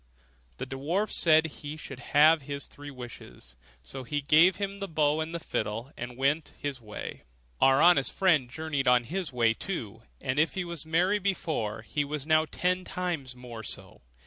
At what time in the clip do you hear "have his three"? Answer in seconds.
1.99-2.89